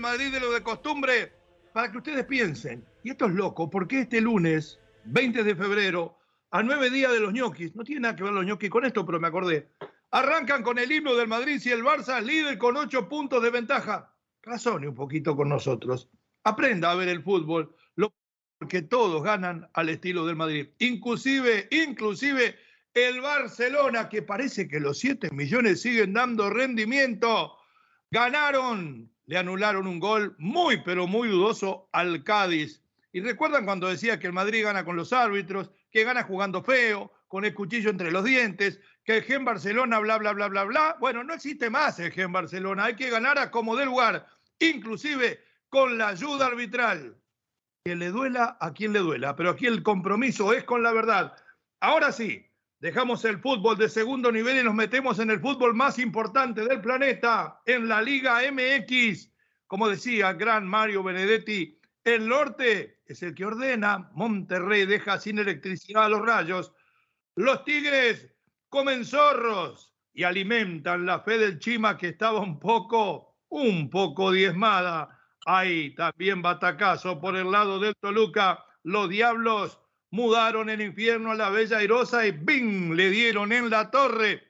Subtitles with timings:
[0.00, 1.32] Madrid de lo de costumbre
[1.72, 2.84] para que ustedes piensen.
[3.04, 6.18] Y esto es loco, porque este lunes, 20 de febrero,
[6.50, 9.04] a nueve días de los ñoquis, no tiene nada que ver los ñoquis con esto,
[9.04, 9.68] pero me acordé.
[10.10, 14.14] Arrancan con el himno del Madrid y el Barça líder con ocho puntos de ventaja.
[14.42, 16.08] Razone un poquito con nosotros.
[16.44, 17.74] Aprenda a ver el fútbol.
[18.58, 20.70] Porque todos ganan al estilo del Madrid.
[20.80, 22.56] Inclusive, inclusive
[22.92, 27.56] el Barcelona, que parece que los 7 millones siguen dando rendimiento,
[28.10, 32.82] ganaron, le anularon un gol muy, pero muy dudoso al Cádiz.
[33.12, 37.12] Y recuerdan cuando decía que el Madrid gana con los árbitros, que gana jugando feo,
[37.28, 40.96] con el cuchillo entre los dientes, que el Gen Barcelona, bla, bla, bla, bla, bla.
[40.98, 44.26] Bueno, no existe más el Gen Barcelona, hay que ganar a como dé lugar,
[44.60, 47.14] inclusive con la ayuda arbitral
[47.84, 51.34] que le duela a quien le duela, pero aquí el compromiso es con la verdad.
[51.80, 52.47] Ahora sí,
[52.80, 56.80] dejamos el fútbol de segundo nivel y nos metemos en el fútbol más importante del
[56.80, 59.30] planeta, en la Liga MX.
[59.66, 66.04] Como decía gran Mario Benedetti, el norte es el que ordena, Monterrey deja sin electricidad
[66.04, 66.72] a los rayos,
[67.34, 68.34] los Tigres
[68.68, 75.16] comen zorros y alimentan la fe del Chima que estaba un poco, un poco diezmada.
[75.46, 78.64] Hay también batacazo por el lado del Toluca.
[78.82, 79.80] Los diablos
[80.10, 82.94] mudaron el infierno a la Bella Airosa y ¡bing!
[82.94, 84.42] le dieron en la torre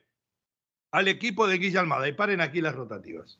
[0.91, 2.07] al equipo de Guilla Almada.
[2.07, 3.39] Y paren aquí las rotativas.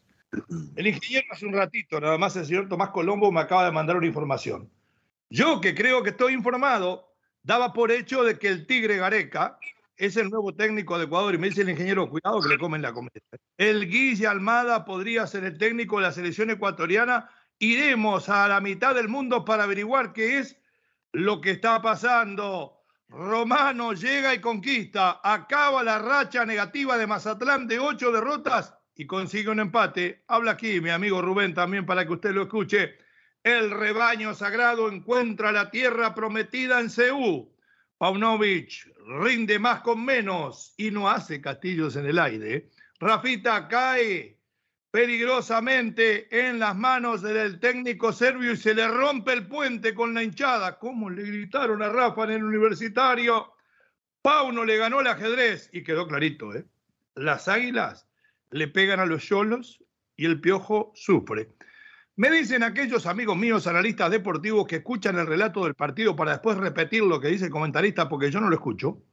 [0.76, 3.98] El ingeniero hace un ratito, nada más el señor Tomás Colombo me acaba de mandar
[3.98, 4.70] una información.
[5.30, 9.58] Yo que creo que estoy informado, daba por hecho de que el Tigre Gareca
[9.98, 12.82] es el nuevo técnico de Ecuador y me dice el ingeniero, cuidado que le comen
[12.82, 13.12] la comida.
[13.58, 18.96] El Guille Almada podría ser el técnico de la selección ecuatoriana iremos a la mitad
[18.96, 20.58] del mundo para averiguar qué es
[21.14, 22.76] lo que está pasando.
[23.10, 29.50] Romano llega y conquista, acaba la racha negativa de Mazatlán de ocho derrotas y consigue
[29.50, 30.24] un empate.
[30.28, 32.98] Habla aquí mi amigo Rubén también para que usted lo escuche.
[33.44, 37.52] El rebaño sagrado encuentra la tierra prometida en Ceú.
[37.98, 42.70] Paunovic rinde más con menos y no hace castillos en el aire.
[43.00, 44.39] Rafita cae
[44.92, 50.24] peligrosamente en las manos del técnico serbio y se le rompe el puente con la
[50.24, 50.80] hinchada.
[50.80, 53.54] ¿Cómo le gritaron a Rafa en el universitario?
[54.22, 56.66] Pauno le ganó el ajedrez y quedó clarito, ¿eh?
[57.16, 58.08] Las águilas
[58.52, 59.84] le pegan a los cholos
[60.16, 61.50] y el piojo sufre.
[62.16, 66.58] Me dicen aquellos amigos míos analistas deportivos que escuchan el relato del partido para después
[66.58, 69.04] repetir lo que dice el comentarista porque yo no lo escucho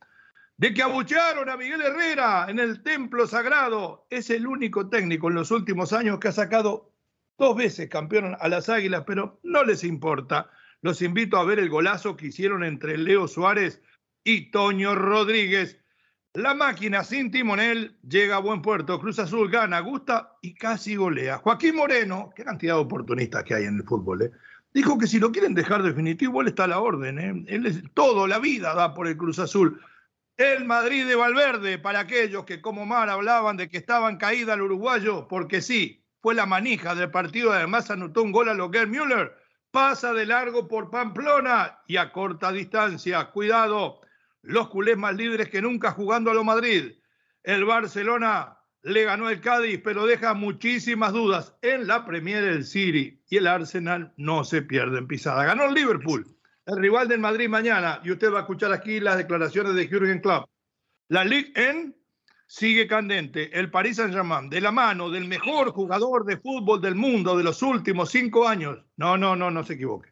[0.58, 4.06] de que abuchearon a Miguel Herrera en el templo sagrado.
[4.10, 6.92] Es el único técnico en los últimos años que ha sacado
[7.38, 10.50] dos veces campeón a las Águilas, pero no les importa.
[10.80, 13.82] Los invito a ver el golazo que hicieron entre Leo Suárez
[14.24, 15.78] y Toño Rodríguez.
[16.32, 18.98] La máquina sin timonel llega a buen puerto.
[19.00, 21.38] Cruz Azul gana, gusta y casi golea.
[21.38, 24.30] Joaquín Moreno, qué cantidad de oportunistas que hay en el fútbol, ¿eh?
[24.74, 27.18] dijo que si lo quieren dejar definitivo, él está a la orden.
[27.18, 27.44] ¿eh?
[27.48, 29.80] Él es, todo la vida da por el Cruz Azul.
[30.36, 34.60] El Madrid de Valverde, para aquellos que como Mar hablaban de que estaban caída al
[34.60, 39.34] uruguayo, porque sí, fue la manija del partido, además anotó un gol a Loguer Müller,
[39.70, 43.30] pasa de largo por Pamplona y a corta distancia.
[43.30, 44.00] Cuidado,
[44.42, 46.98] los culés más líderes que nunca jugando a lo Madrid.
[47.42, 53.22] El Barcelona le ganó el Cádiz, pero deja muchísimas dudas en la Premier del City
[53.30, 55.44] y el Arsenal no se pierde en pisada.
[55.44, 56.35] Ganó el Liverpool,
[56.66, 60.20] el rival del Madrid mañana, y usted va a escuchar aquí las declaraciones de Jürgen
[60.20, 60.48] Klopp.
[61.08, 61.96] La Ligue en
[62.46, 63.56] sigue candente.
[63.58, 67.62] El Paris Saint-Germain, de la mano del mejor jugador de fútbol del mundo de los
[67.62, 68.78] últimos cinco años.
[68.96, 70.10] No, no, no, no se equivoque.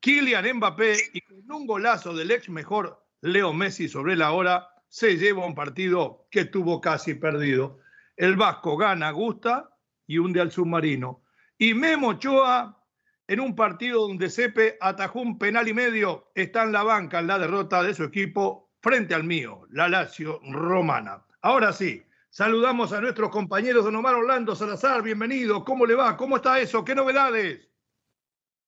[0.00, 5.16] Kylian Mbappé y con un golazo del ex mejor Leo Messi sobre la hora se
[5.16, 7.80] lleva un partido que tuvo casi perdido.
[8.16, 9.70] El Vasco gana, gusta
[10.06, 11.24] y hunde al submarino.
[11.58, 12.77] Y Memo Ochoa,
[13.28, 17.26] en un partido donde Sepe atajó un penal y medio, está en la banca en
[17.26, 21.26] la derrota de su equipo frente al mío, la Lazio Romana.
[21.42, 25.62] Ahora sí, saludamos a nuestros compañeros Don Omar Orlando Salazar, bienvenido.
[25.62, 26.16] ¿Cómo le va?
[26.16, 26.82] ¿Cómo está eso?
[26.86, 27.68] ¿Qué novedades?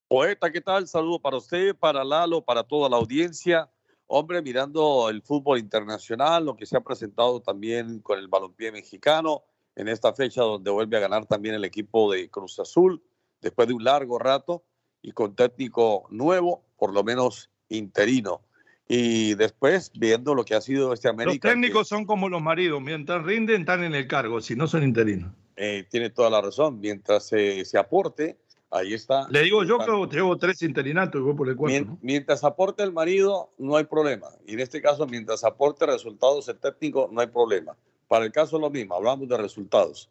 [0.08, 0.86] Poeta, ¿qué tal?
[0.86, 3.70] Saludo para usted, para Lalo, para toda la audiencia.
[4.08, 9.42] Hombre, mirando el fútbol internacional, lo que se ha presentado también con el balompié mexicano
[9.74, 13.02] en esta fecha donde vuelve a ganar también el equipo de Cruz Azul
[13.40, 14.62] después de un largo rato
[15.02, 18.42] y con técnico nuevo, por lo menos interino.
[18.88, 21.48] Y después, viendo lo que ha sido este América.
[21.48, 24.82] Los técnicos son como los maridos, mientras rinden, están en el cargo, si no son
[24.82, 25.32] interinos.
[25.56, 28.36] Eh, tiene toda la razón, mientras se aporte,
[28.70, 29.28] ahí está.
[29.28, 31.98] Le digo yo que llevo tres interinatos y voy por el cuarto.
[32.00, 34.28] Mientras aporte el marido, no hay problema.
[34.46, 37.76] Y en este caso, mientras aporte resultados el técnico, no hay problema.
[38.08, 40.08] Para el caso lo mismo, hablamos de resultados.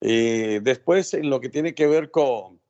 [0.00, 2.60] Eh, después, en lo que tiene que ver con,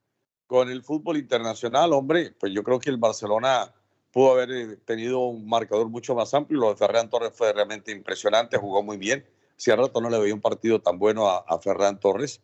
[0.46, 3.72] con el fútbol internacional, hombre, pues yo creo que el Barcelona
[4.12, 6.60] pudo haber eh, tenido un marcador mucho más amplio.
[6.60, 9.24] Lo de Ferran Torres fue realmente impresionante, jugó muy bien.
[9.56, 12.40] Si a rato no le veía un partido tan bueno a, Ferran Torres,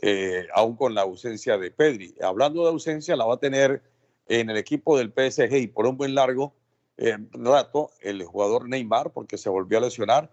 [0.00, 2.14] eh, aún con la ausencia de Pedri.
[2.22, 3.82] Hablando de ausencia, la va a tener
[4.26, 6.54] en el equipo del PSG y por un buen largo
[6.96, 10.30] eh, rato el jugador Neymar, porque se volvió a lesionar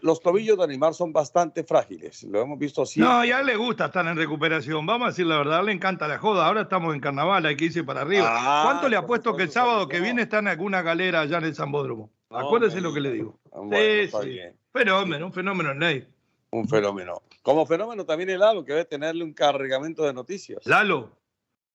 [0.00, 3.00] los tobillos de Neymar son bastante frágiles, lo hemos visto así.
[3.00, 6.18] No, ya le gusta estar en recuperación, vamos a decir la verdad, le encanta la
[6.18, 8.26] joda, ahora estamos en carnaval, hay que irse para arriba.
[8.28, 11.44] Ah, ¿Cuánto le apuesto que el sábado que viene está en alguna galera allá en
[11.44, 12.10] el Zambódromo?
[12.30, 13.38] Acuérdese lo que le digo.
[13.72, 14.38] sí, sí.
[14.72, 16.06] Fenómeno, un fenómeno, Ney.
[16.52, 17.22] Un fenómeno.
[17.42, 20.64] Como fenómeno también el Lalo, que debe tenerle un cargamento de noticias.
[20.66, 21.10] Lalo.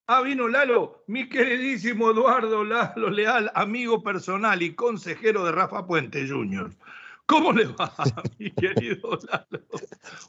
[0.08, 6.28] Ah, vino Lalo, mi queridísimo Eduardo Lalo Leal, amigo personal y consejero de Rafa Puente
[6.28, 6.72] Jr.
[7.26, 7.94] ¿Cómo le va,
[8.40, 9.66] mi querido Lalo?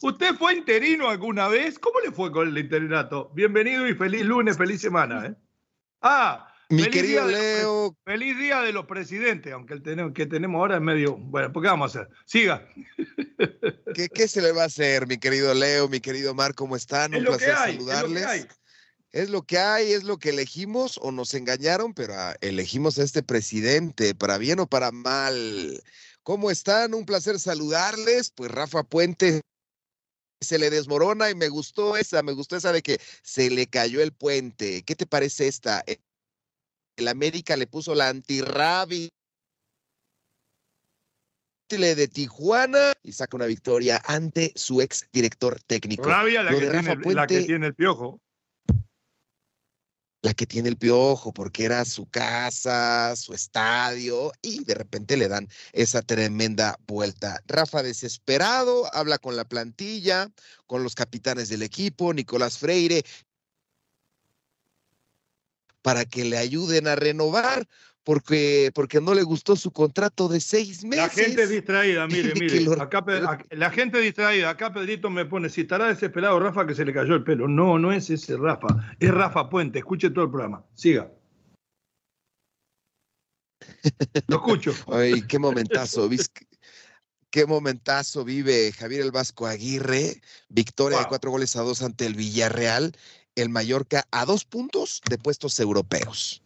[0.03, 1.79] ¿Usted fue interino alguna vez?
[1.79, 3.31] ¿Cómo le fue con el interinato?
[3.35, 5.27] Bienvenido y feliz lunes, feliz semana.
[5.27, 5.35] ¿eh?
[6.01, 7.97] Ah, mi querido Leo.
[8.05, 11.17] feliz día de los presidentes, aunque el que tenemos ahora es medio.
[11.17, 12.13] Bueno, ¿por qué vamos a hacer?
[12.25, 12.67] Siga.
[14.15, 16.55] ¿Qué, se le va a hacer, mi querido Leo, mi querido Mar?
[16.55, 17.15] ¿Cómo están?
[17.15, 18.49] Un placer saludarles.
[19.13, 23.03] Es lo que hay, es lo que elegimos o nos engañaron, pero ah, elegimos a
[23.03, 25.83] este presidente, para bien o para mal.
[26.27, 26.93] ¿Cómo están?
[26.93, 28.33] Un placer saludarles.
[28.33, 29.43] Pues Rafa Puente
[30.41, 34.03] se le desmorona y me gustó esa, me gustó esa de que se le cayó
[34.03, 34.83] el puente.
[34.83, 35.85] ¿Qué te parece esta?
[35.87, 35.99] Eh,
[36.97, 39.09] el América le puso la antirrabi
[41.69, 46.09] de Tijuana y saca una victoria ante su ex director técnico.
[46.09, 48.21] Rabia la, que la que tiene el piojo
[50.23, 55.29] la que tiene el piojo, porque era su casa, su estadio, y de repente le
[55.29, 57.43] dan esa tremenda vuelta.
[57.47, 60.31] Rafa desesperado, habla con la plantilla,
[60.67, 63.05] con los capitanes del equipo, Nicolás Freire,
[65.83, 67.69] para que le ayuden a renovar,
[68.07, 70.97] porque, porque no le gustó su contrato de seis meses.
[70.97, 72.81] La gente distraída, mire, mire.
[72.81, 73.05] Acá,
[73.51, 77.17] la gente distraída, acá Pedrito me pone, si estará desesperado Rafa que se le cayó
[77.17, 77.49] el pelo.
[77.49, 78.69] No, no es ese Rafa,
[79.01, 79.81] es Rafa Puente.
[79.81, 80.65] Escuche todo el programa.
[80.75, 81.11] Siga.
[84.29, 84.73] Lo escucho.
[84.87, 86.09] Ay, qué momentazo.
[87.31, 90.21] qué momentazo vive Javier el Vasco Aguirre.
[90.49, 92.93] Victoria de cuatro goles a dos ante el Villarreal.
[93.35, 96.46] El Mallorca a dos puntos de puestos europeos.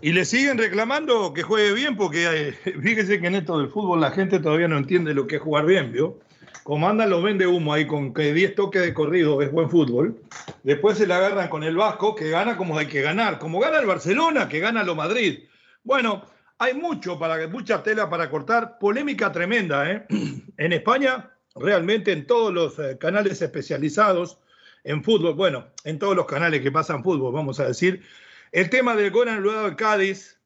[0.00, 2.52] Y le siguen reclamando que juegue bien, porque eh,
[2.82, 5.66] fíjese que en esto del fútbol la gente todavía no entiende lo que es jugar
[5.66, 6.18] bien, ¿vio?
[6.62, 10.20] Como andan los vende humo ahí con que 10 toques de corrido es buen fútbol.
[10.62, 13.78] Después se le agarran con el Vasco, que gana como hay que ganar, como gana
[13.78, 15.40] el Barcelona, que gana lo Madrid.
[15.82, 16.22] Bueno,
[16.58, 20.06] hay mucho para mucha tela para cortar, polémica tremenda, ¿eh?
[20.58, 24.38] En España, realmente en todos los eh, canales especializados
[24.84, 28.02] en fútbol, bueno, en todos los canales que pasan fútbol, vamos a decir,
[28.52, 30.38] el tema del gol anulado de Cádiz,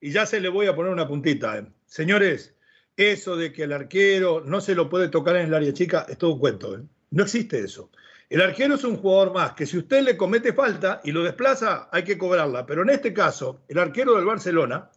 [0.00, 1.58] y ya se le voy a poner una puntita.
[1.58, 1.66] Eh.
[1.86, 2.54] Señores,
[2.96, 6.18] eso de que el arquero no se lo puede tocar en el área chica es
[6.18, 6.76] todo un cuento.
[6.76, 6.82] Eh.
[7.10, 7.90] No existe eso.
[8.28, 11.88] El arquero es un jugador más que si usted le comete falta y lo desplaza,
[11.90, 12.64] hay que cobrarla.
[12.64, 14.90] Pero en este caso, el arquero del Barcelona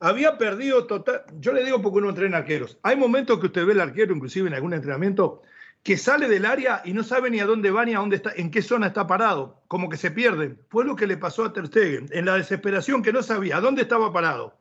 [0.00, 1.22] había perdido total.
[1.40, 2.78] Yo le digo porque uno entrena arqueros.
[2.82, 5.42] Hay momentos que usted ve el arquero, inclusive en algún entrenamiento,
[5.82, 8.32] que sale del área y no sabe ni a dónde va ni a dónde está,
[8.36, 10.56] en qué zona está parado, como que se pierde.
[10.68, 13.82] Fue lo que le pasó a Ter Stegen, en la desesperación que no sabía dónde
[13.82, 14.58] estaba parado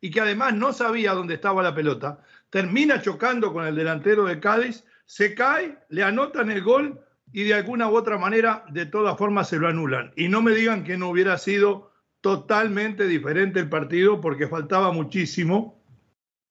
[0.00, 4.40] y que además no sabía dónde estaba la pelota, termina chocando con el delantero de
[4.40, 7.00] Cádiz, se cae, le anotan el gol
[7.32, 10.12] y de alguna u otra manera, de todas formas, se lo anulan.
[10.16, 15.82] Y no me digan que no hubiera sido totalmente diferente el partido porque faltaba muchísimo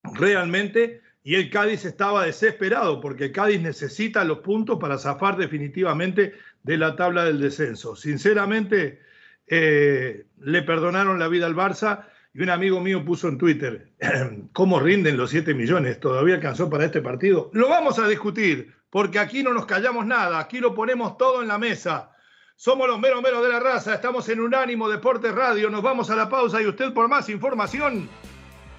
[0.04, 6.34] realmente y el Cádiz estaba desesperado porque el Cádiz necesita los puntos para zafar definitivamente
[6.64, 7.96] de la tabla del descenso.
[7.96, 9.00] Sinceramente,
[9.46, 13.92] eh, le perdonaron la vida al Barça y un amigo mío puso en Twitter,
[14.54, 16.00] ¿cómo rinden los 7 millones?
[16.00, 17.52] ¿Todavía alcanzó para este partido?
[17.54, 21.48] Lo vamos a discutir porque aquí no nos callamos nada, aquí lo ponemos todo en
[21.50, 22.10] la mesa.
[22.56, 26.16] Somos los meros meros de la raza, estamos en Unánimo Deportes Radio, nos vamos a
[26.16, 28.10] la pausa y usted por más información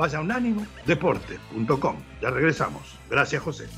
[0.00, 1.96] vaya a unánimodeporte.com.
[2.22, 2.98] Ya regresamos.
[3.10, 3.68] Gracias, José.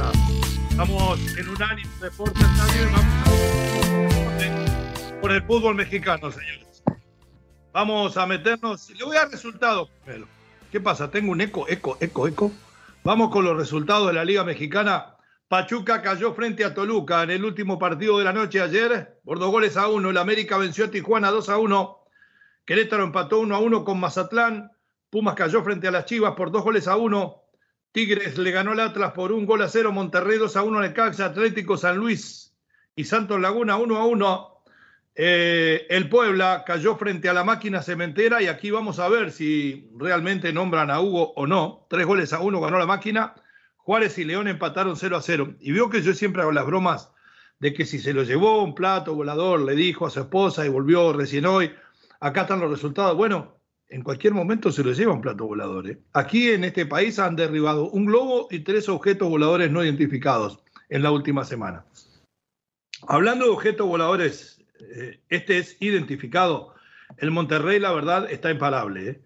[0.00, 1.40] Unánimo Deporte.
[1.40, 3.20] en Unánimo Deportes Radio y vamos
[5.20, 6.82] por el fútbol mexicano, señores.
[7.72, 8.88] Vamos a meternos.
[8.90, 10.26] Le voy a resultados primero.
[10.72, 11.10] ¿Qué pasa?
[11.10, 12.50] Tengo un eco, eco, eco, eco.
[13.04, 15.16] Vamos con los resultados de la Liga Mexicana.
[15.48, 19.50] Pachuca cayó frente a Toluca en el último partido de la noche ayer por dos
[19.50, 20.08] goles a uno.
[20.10, 21.98] El América venció a Tijuana 2 a 1.
[22.64, 24.70] Querétaro empató 1 a 1 con Mazatlán.
[25.10, 27.42] Pumas cayó frente a las Chivas por dos goles a uno.
[27.92, 31.26] Tigres le ganó al Atlas por un gol a cero, Monterrey 2 a 1 Caxa,
[31.26, 32.56] Atlético San Luis
[32.94, 34.62] y Santos Laguna 1 a 1.
[35.16, 39.90] Eh, el Puebla cayó frente a la máquina cementera y aquí vamos a ver si
[39.96, 41.86] realmente nombran a Hugo o no.
[41.90, 43.34] Tres goles a uno ganó la máquina.
[43.76, 45.54] Juárez y León empataron 0 a 0.
[45.58, 47.10] Y veo que yo siempre hago las bromas
[47.58, 50.68] de que si se lo llevó un plato volador, le dijo a su esposa y
[50.68, 51.74] volvió recién hoy,
[52.20, 53.16] acá están los resultados.
[53.16, 53.59] Bueno,
[53.90, 55.50] en cualquier momento se lo lleva un plato.
[55.84, 55.98] ¿eh?
[56.12, 61.02] Aquí en este país han derribado un globo y tres objetos voladores no identificados en
[61.02, 61.84] la última semana.
[63.08, 66.74] Hablando de objetos voladores, eh, este es identificado.
[67.18, 69.08] El Monterrey, la verdad, está imparable.
[69.08, 69.20] ¿eh?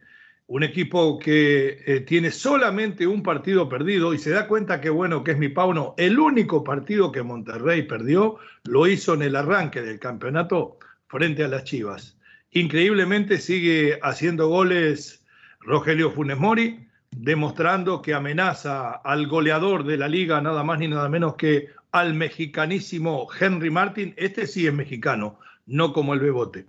[0.47, 5.33] Un equipo que tiene solamente un partido perdido y se da cuenta que bueno que
[5.33, 5.95] es mi Pauno.
[5.97, 10.79] El único partido que Monterrey perdió lo hizo en el arranque del campeonato
[11.09, 12.19] frente a las Chivas.
[12.57, 15.27] Increíblemente sigue haciendo goles
[15.59, 21.09] Rogelio Funes Mori, demostrando que amenaza al goleador de la liga, nada más ni nada
[21.09, 24.15] menos que al mexicanísimo Henry Martin.
[24.17, 26.67] Este sí es mexicano, no como el Bebote.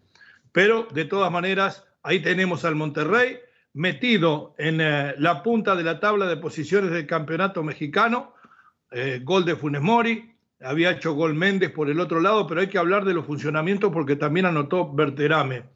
[0.51, 3.37] Pero de todas maneras, ahí tenemos al Monterrey
[3.73, 8.33] metido en eh, la punta de la tabla de posiciones del campeonato mexicano.
[8.89, 12.67] Eh, gol de Funes Mori, había hecho gol Méndez por el otro lado, pero hay
[12.69, 15.74] que hablar de los funcionamientos porque también anotó Berterame.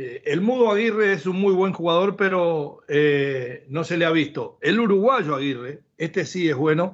[0.00, 4.12] Eh, el Mudo Aguirre es un muy buen jugador, pero eh, no se le ha
[4.12, 4.56] visto.
[4.60, 6.92] El uruguayo Aguirre, este sí es bueno,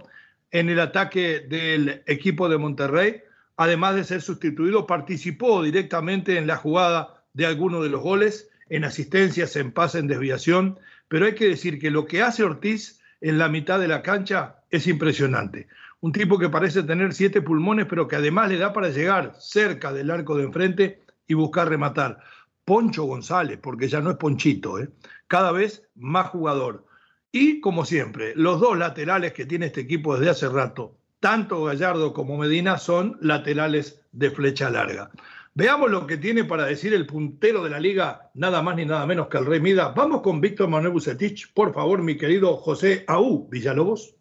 [0.50, 3.20] en el ataque del equipo de Monterrey,
[3.58, 8.84] además de ser sustituido, participó directamente en la jugada de alguno de los goles, en
[8.84, 13.36] asistencias, en pase, en desviación, pero hay que decir que lo que hace Ortiz en
[13.36, 15.68] la mitad de la cancha es impresionante.
[16.00, 19.92] Un tipo que parece tener siete pulmones, pero que además le da para llegar cerca
[19.92, 22.20] del arco de enfrente y buscar rematar.
[22.64, 24.88] Poncho González, porque ya no es Ponchito, ¿eh?
[25.26, 26.86] cada vez más jugador.
[27.30, 32.12] Y como siempre, los dos laterales que tiene este equipo desde hace rato, tanto Gallardo
[32.12, 35.10] como Medina, son laterales de flecha larga.
[35.56, 39.06] Veamos lo que tiene para decir el puntero de la liga, nada más ni nada
[39.06, 39.90] menos que el Rey Mida.
[39.90, 44.16] Vamos con Víctor Manuel Bucetich, por favor, mi querido José Aú Villalobos.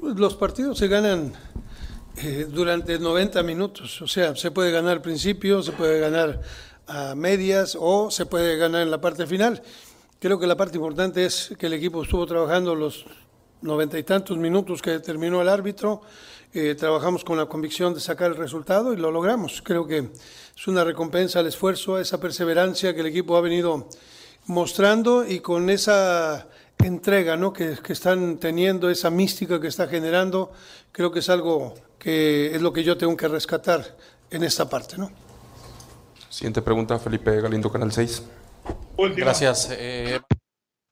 [0.00, 1.32] Pues los partidos se ganan
[2.16, 4.00] eh, durante 90 minutos.
[4.00, 6.40] O sea, se puede ganar al principio, se puede ganar
[6.86, 9.62] a medias o se puede ganar en la parte final.
[10.20, 13.04] Creo que la parte importante es que el equipo estuvo trabajando los
[13.62, 16.02] noventa y tantos minutos que terminó el árbitro.
[16.52, 19.60] Eh, trabajamos con la convicción de sacar el resultado y lo logramos.
[19.60, 20.10] Creo que
[20.56, 23.88] es una recompensa al esfuerzo, a esa perseverancia que el equipo ha venido
[24.46, 26.46] mostrando y con esa
[26.78, 27.52] entrega ¿no?
[27.52, 30.52] que, que están teniendo, esa mística que está generando,
[30.92, 31.74] creo que es algo
[32.04, 33.96] que es lo que yo tengo que rescatar
[34.30, 34.98] en esta parte.
[34.98, 35.10] ¿no?
[36.28, 38.22] Siguiente pregunta, Felipe Galindo, Canal 6.
[39.16, 39.70] Gracias.
[39.72, 40.20] Eh,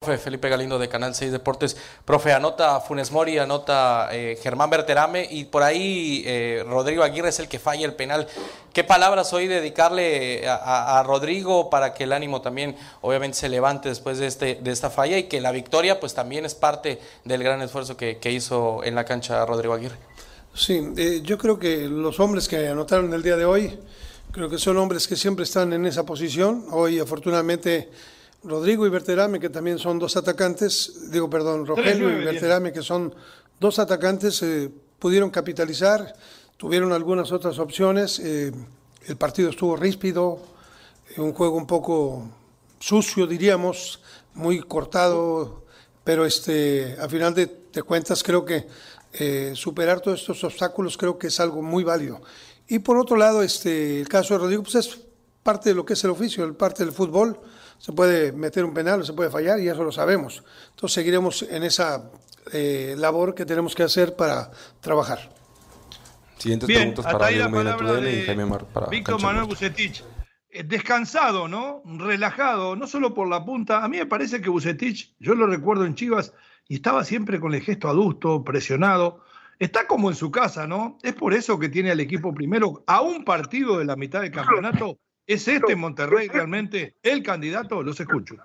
[0.00, 1.76] Felipe Galindo de Canal 6 Deportes.
[2.06, 7.38] Profe, anota Funes Mori, anota eh, Germán Berterame y por ahí eh, Rodrigo Aguirre es
[7.40, 8.26] el que falla el penal.
[8.72, 14.18] ¿Qué palabras hoy dedicarle a, Rodrigo para que el ánimo también obviamente se levante después
[14.18, 17.60] de, este, de esta falla y que la victoria pues también es parte del gran
[17.60, 19.96] esfuerzo que, hizo en la cancha Rodrigo Aguirre?
[20.54, 23.78] Sí, eh, yo creo que los hombres que anotaron el día de hoy,
[24.30, 26.66] creo que son hombres que siempre están en esa posición.
[26.70, 27.90] Hoy afortunadamente
[28.44, 33.14] Rodrigo y Berterame, que también son dos atacantes, digo, perdón, Rogelio y Berterame, que son
[33.60, 36.14] dos atacantes, eh, pudieron capitalizar,
[36.56, 38.18] tuvieron algunas otras opciones.
[38.18, 38.52] Eh,
[39.06, 40.38] el partido estuvo ríspido,
[41.16, 42.28] un juego un poco
[42.78, 44.00] sucio, diríamos,
[44.34, 45.62] muy cortado,
[46.04, 47.48] pero este, a final de,
[47.86, 48.66] cuentas creo que
[49.54, 52.22] superar todos estos obstáculos creo que es algo muy válido.
[52.68, 55.00] Y por otro lado, este, el caso de Rodrigo, pues es
[55.42, 57.38] parte de lo que es el oficio, parte del fútbol
[57.82, 60.44] se puede meter un penal, se puede fallar y eso lo sabemos.
[60.70, 62.12] Entonces seguiremos en esa
[62.52, 65.34] eh, labor que tenemos que hacer para trabajar.
[66.38, 70.04] Siguientes preguntas para ahí la palabra de Jaime Mar, para Víctor Manuel Bucetich.
[70.48, 71.82] Eh, descansado, ¿no?
[71.84, 73.82] Relajado, no solo por la punta.
[73.82, 76.32] A mí me parece que Bucetich, yo lo recuerdo en Chivas,
[76.68, 79.24] y estaba siempre con el gesto adusto, presionado.
[79.58, 80.98] Está como en su casa, ¿no?
[81.02, 84.32] Es por eso que tiene al equipo primero a un partido de la mitad del
[84.32, 87.82] campeonato ¿Es este Monterrey realmente el candidato?
[87.82, 88.36] Los escucho.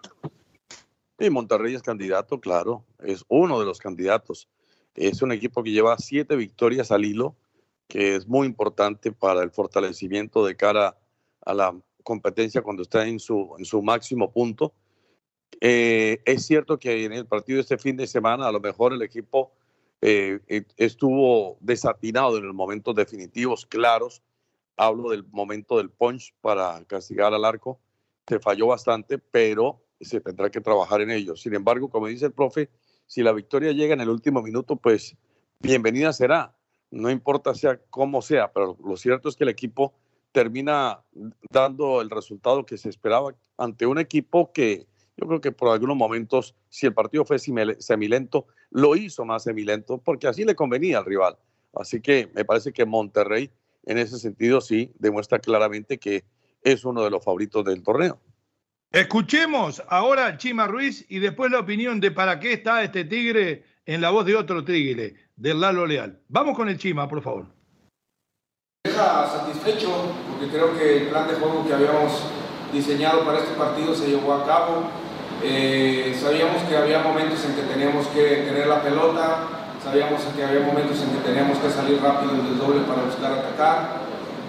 [1.20, 2.86] Sí, Monterrey es candidato, claro.
[3.00, 4.48] Es uno de los candidatos.
[4.94, 7.36] Es un equipo que lleva siete victorias al hilo,
[7.88, 10.98] que es muy importante para el fortalecimiento de cara
[11.46, 14.74] a la competencia cuando está en su, en su máximo punto.
[15.60, 19.02] Eh, es cierto que en el partido este fin de semana a lo mejor el
[19.02, 19.52] equipo
[20.02, 20.40] eh,
[20.78, 24.22] estuvo desatinado en los momentos definitivos, claros,
[24.76, 27.80] hablo del momento del punch para castigar al arco,
[28.28, 31.36] se falló bastante, pero se tendrá que trabajar en ello.
[31.36, 32.70] Sin embargo, como dice el profe,
[33.08, 35.16] si la victoria llega en el último minuto, pues
[35.60, 36.54] bienvenida será.
[36.92, 39.94] No importa sea cómo sea, pero lo cierto es que el equipo
[40.32, 41.02] termina
[41.50, 45.98] dando el resultado que se esperaba ante un equipo que yo creo que por algunos
[45.98, 51.06] momentos, si el partido fue semilento, lo hizo más semilento porque así le convenía al
[51.06, 51.38] rival.
[51.74, 53.52] Así que me parece que Monterrey
[53.86, 56.24] en ese sentido sí demuestra claramente que
[56.62, 58.20] es uno de los favoritos del torneo.
[58.92, 63.66] Escuchemos ahora a Chima Ruiz y después la opinión de para qué está este Tigre
[63.86, 66.22] en la voz de otro Tigre, del Lalo Leal.
[66.28, 67.48] Vamos con el Chima, por favor.
[68.86, 72.24] Deja satisfecho porque creo que el plan de juego que habíamos
[72.72, 74.90] diseñado para este partido se llevó a cabo.
[75.44, 79.48] Eh, sabíamos que había momentos en que teníamos que tener la pelota,
[79.84, 84.08] sabíamos que había momentos en que teníamos que salir rápido del doble para buscar atacar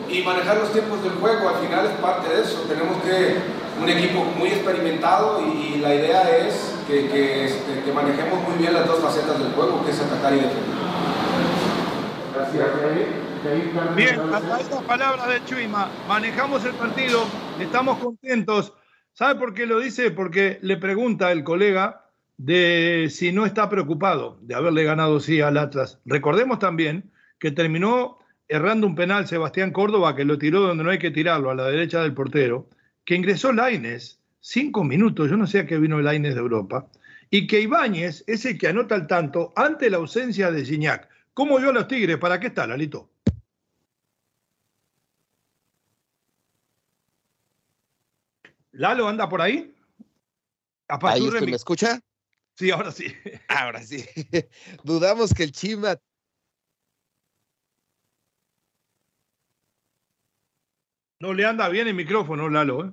[0.08, 3.36] y manejar los tiempos del juego, al final es parte de eso, tenemos que
[3.80, 8.86] un equipo muy experimentado y, la idea es que, este, que, manejemos muy bien las
[8.86, 10.78] dos facetas del juego, que es atacar y defender.
[12.34, 12.66] Gracias,
[13.94, 17.24] Bien, hasta esta palabra de Chuima, manejamos el partido,
[17.60, 18.72] estamos contentos.
[19.18, 20.12] ¿Sabe por qué lo dice?
[20.12, 25.58] Porque le pregunta el colega de si no está preocupado de haberle ganado sí al
[25.58, 25.98] Atlas.
[26.04, 31.00] Recordemos también que terminó errando un penal Sebastián Córdoba, que lo tiró donde no hay
[31.00, 32.68] que tirarlo, a la derecha del portero,
[33.04, 36.86] que ingresó Laines, cinco minutos, yo no sé a qué vino Laines de Europa,
[37.28, 41.08] y que Ibáñez es el que anota el tanto ante la ausencia de Gignac.
[41.34, 42.18] ¿Cómo vio a los Tigres?
[42.18, 43.10] ¿Para qué está, Lalito?
[48.78, 49.74] Lalo, ¿anda por ahí?
[50.88, 52.00] Ahí ¿me escucha?
[52.54, 53.06] Sí, ahora sí.
[53.48, 54.04] Ahora sí.
[54.84, 55.96] Dudamos que el Chima
[61.20, 62.86] No le anda bien el micrófono, Lalo.
[62.86, 62.92] ¿eh?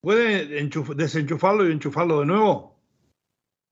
[0.00, 0.46] ¿Puede
[0.96, 2.82] desenchufarlo y enchufarlo de nuevo?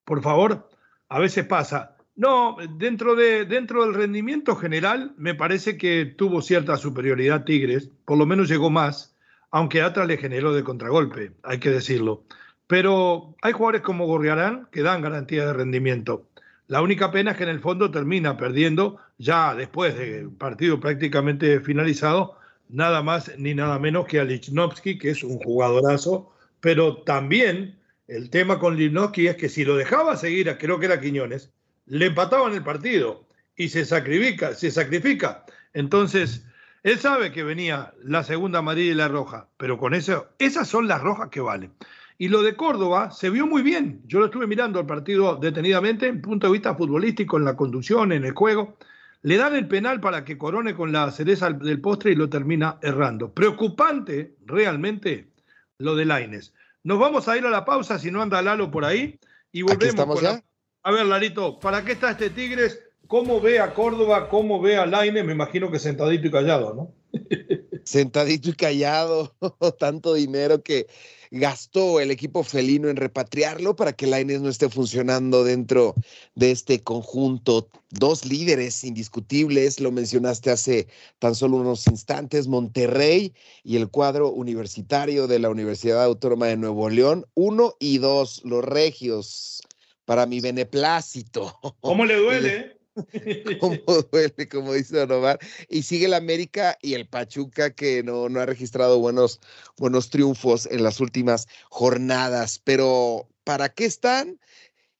[0.04, 0.70] Por favor.
[1.08, 1.96] A veces pasa.
[2.14, 7.90] No, dentro, de, dentro del rendimiento general, me parece que tuvo cierta superioridad Tigres.
[8.04, 9.13] Por lo menos llegó más,
[9.54, 12.24] aunque Atra le generó de contragolpe, hay que decirlo.
[12.66, 16.28] Pero hay jugadores como Gorriarán que dan garantía de rendimiento.
[16.66, 21.60] La única pena es que en el fondo termina perdiendo ya después del partido prácticamente
[21.60, 22.36] finalizado,
[22.68, 28.30] nada más ni nada menos que a Lichnowsky, que es un jugadorazo, pero también el
[28.30, 31.52] tema con Lichnowsky es que si lo dejaba seguir, creo que era Quiñones,
[31.86, 35.44] le empataban el partido y se sacrifica, se sacrifica.
[35.74, 36.44] Entonces,
[36.84, 40.86] él sabe que venía la segunda amarilla y la roja, pero con eso, esas son
[40.86, 41.72] las rojas que valen.
[42.18, 44.02] Y lo de Córdoba se vio muy bien.
[44.04, 48.12] Yo lo estuve mirando el partido detenidamente, en punto de vista futbolístico, en la conducción,
[48.12, 48.76] en el juego.
[49.22, 52.78] Le dan el penal para que corone con la cereza del postre y lo termina
[52.82, 53.32] errando.
[53.32, 55.30] Preocupante realmente
[55.78, 56.52] lo de Laines.
[56.82, 59.18] Nos vamos a ir a la pausa si no anda Lalo por ahí
[59.52, 59.86] y volvemos.
[59.86, 60.44] estamos ya?
[60.82, 62.83] A ver, Larito, ¿para qué está este Tigres?
[63.06, 64.28] ¿Cómo ve a Córdoba?
[64.28, 65.22] ¿Cómo ve a Laine?
[65.22, 66.94] Me imagino que sentadito y callado, ¿no?
[67.84, 69.34] sentadito y callado,
[69.78, 70.86] tanto dinero que
[71.30, 75.94] gastó el equipo felino en repatriarlo para que Laines no esté funcionando dentro
[76.34, 77.68] de este conjunto.
[77.90, 80.88] Dos líderes indiscutibles, lo mencionaste hace
[81.18, 86.88] tan solo unos instantes, Monterrey y el cuadro universitario de la Universidad Autónoma de Nuevo
[86.88, 89.62] León, uno y dos, los regios,
[90.04, 91.58] para mi beneplácito.
[91.80, 92.73] ¿Cómo le duele?
[94.10, 95.38] duele, como dice Don Omar.
[95.68, 99.40] Y sigue el América y el Pachuca que no, no ha registrado buenos,
[99.76, 102.60] buenos triunfos en las últimas jornadas.
[102.64, 104.38] Pero, ¿para qué están?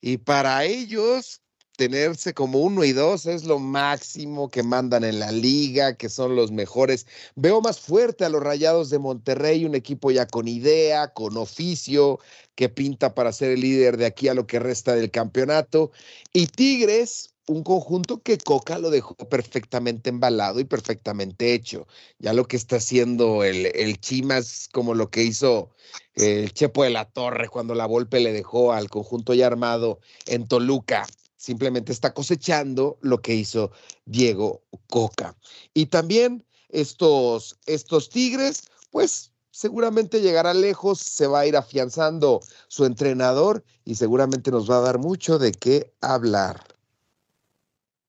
[0.01, 1.41] Y para ellos,
[1.75, 6.35] tenerse como uno y dos es lo máximo que mandan en la liga, que son
[6.35, 7.05] los mejores.
[7.35, 12.19] Veo más fuerte a los Rayados de Monterrey, un equipo ya con idea, con oficio,
[12.55, 15.91] que pinta para ser el líder de aquí a lo que resta del campeonato.
[16.33, 21.87] Y Tigres, un conjunto que Coca lo dejó perfectamente embalado y perfectamente hecho.
[22.19, 25.69] Ya lo que está haciendo el, el Chimas, como lo que hizo
[26.15, 30.47] el Chepo de la Torre cuando la Volpe le dejó al conjunto ya armado en
[30.47, 31.05] Toluca.
[31.37, 33.71] Simplemente está cosechando lo que hizo
[34.05, 35.35] Diego Coca.
[35.73, 42.85] Y también estos, estos Tigres, pues seguramente llegará lejos, se va a ir afianzando su
[42.85, 46.74] entrenador y seguramente nos va a dar mucho de qué hablar.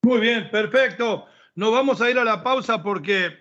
[0.07, 1.27] Muy bien, perfecto.
[1.57, 3.33] Nos vamos a ir a la pausa porque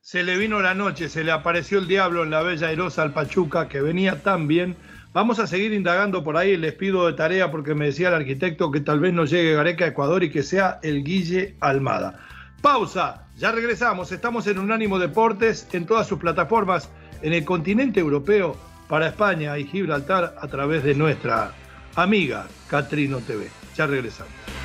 [0.00, 3.12] se le vino la noche, se le apareció el diablo en la bella erosa al
[3.12, 4.74] Pachuca, que venía tan bien.
[5.12, 8.72] Vamos a seguir indagando por ahí, les pido de tarea porque me decía el arquitecto
[8.72, 12.18] que tal vez no llegue Gareca a Ecuador y que sea el Guille Almada.
[12.62, 16.90] Pausa, ya regresamos, estamos en Unánimo Deportes en todas sus plataformas
[17.22, 18.56] en el continente europeo
[18.88, 21.52] para España y Gibraltar a través de nuestra
[21.94, 23.48] amiga Catrino TV.
[23.76, 24.57] Ya regresamos.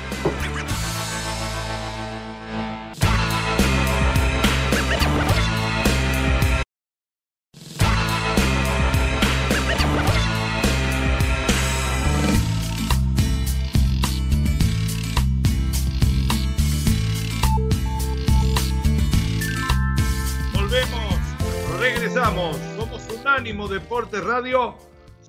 [23.84, 24.74] Deportes Radio.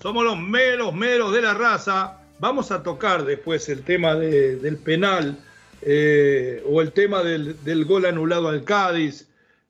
[0.02, 2.22] Somos los meros, meros de la raza.
[2.40, 5.38] Vamos a tocar después el tema del penal
[5.82, 9.28] eh, o el tema del, gol anulado al Cádiz.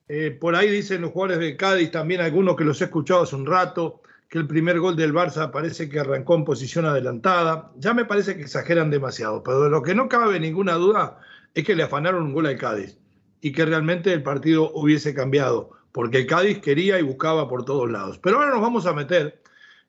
[0.07, 3.35] Eh, por ahí dicen los jugadores del Cádiz, también algunos que los he escuchado hace
[3.35, 7.71] un rato, que el primer gol del Barça parece que arrancó en posición adelantada.
[7.77, 11.19] Ya me parece que exageran demasiado, pero de lo que no cabe ninguna duda
[11.55, 12.99] es que le afanaron un gol al Cádiz
[13.41, 18.19] y que realmente el partido hubiese cambiado porque Cádiz quería y buscaba por todos lados.
[18.19, 19.41] Pero ahora nos vamos a meter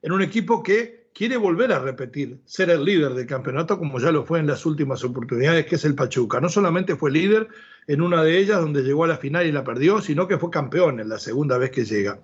[0.02, 4.12] en un equipo que quiere volver a repetir, ser el líder del campeonato como ya
[4.12, 6.40] lo fue en las últimas oportunidades, que es el Pachuca.
[6.40, 7.48] No solamente fue líder
[7.88, 10.48] en una de ellas donde llegó a la final y la perdió, sino que fue
[10.48, 12.20] campeón en la segunda vez que llega.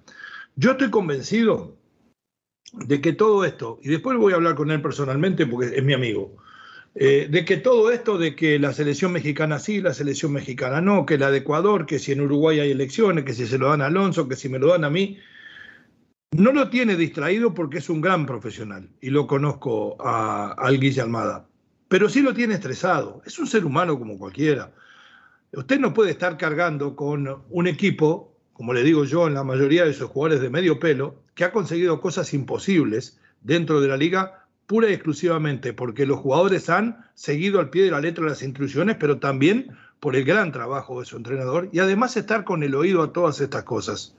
[0.54, 1.76] Yo estoy convencido
[2.72, 5.92] de que todo esto, y después voy a hablar con él personalmente porque es mi
[5.92, 6.36] amigo,
[6.94, 11.06] eh, de que todo esto de que la selección mexicana sí, la selección mexicana no,
[11.06, 13.80] que la de Ecuador, que si en Uruguay hay elecciones, que si se lo dan
[13.80, 15.18] a Alonso, que si me lo dan a mí,
[16.32, 21.00] no lo tiene distraído porque es un gran profesional y lo conozco a, al Guille
[21.00, 21.46] Almada,
[21.88, 24.72] pero sí lo tiene estresado, es un ser humano como cualquiera.
[25.52, 29.84] Usted no puede estar cargando con un equipo, como le digo yo, en la mayoría
[29.84, 34.41] de esos jugadores de medio pelo, que ha conseguido cosas imposibles dentro de la liga
[34.66, 38.96] pura y exclusivamente porque los jugadores han seguido al pie de la letra las instrucciones,
[38.98, 43.02] pero también por el gran trabajo de su entrenador y además estar con el oído
[43.02, 44.16] a todas estas cosas.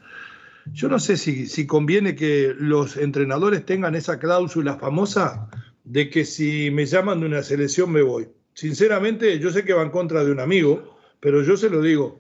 [0.72, 5.50] Yo no sé si, si conviene que los entrenadores tengan esa cláusula famosa
[5.84, 8.30] de que si me llaman de una selección me voy.
[8.54, 12.20] Sinceramente, yo sé que va en contra de un amigo, pero yo se lo digo.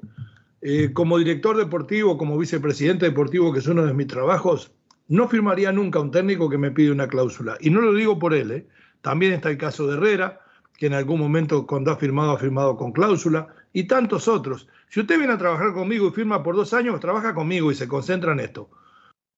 [0.61, 4.71] Eh, como director deportivo, como vicepresidente deportivo, que es uno de mis trabajos,
[5.07, 7.57] no firmaría nunca un técnico que me pide una cláusula.
[7.59, 8.67] Y no lo digo por él, ¿eh?
[9.01, 10.41] también está el caso de Herrera,
[10.77, 14.67] que en algún momento cuando ha firmado ha firmado con cláusula, y tantos otros.
[14.89, 17.87] Si usted viene a trabajar conmigo y firma por dos años, trabaja conmigo y se
[17.87, 18.69] concentra en esto.